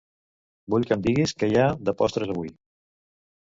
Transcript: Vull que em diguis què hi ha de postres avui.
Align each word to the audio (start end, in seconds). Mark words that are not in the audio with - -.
Vull 0.73 0.87
que 0.91 0.95
em 0.99 1.03
diguis 1.07 1.33
què 1.43 1.51
hi 1.51 1.59
ha 1.59 1.67
de 1.91 1.95
postres 2.01 2.33
avui. 2.37 2.51